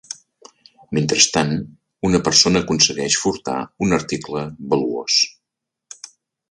[0.97, 1.53] Mentrestant,
[2.09, 5.23] una persona aconsegueix furtar un article valuós.